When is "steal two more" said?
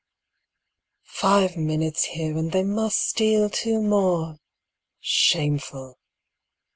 3.07-4.39